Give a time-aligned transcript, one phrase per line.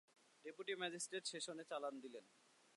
[0.45, 2.25] Deputy magistrate সেশনে চালান দিলেন।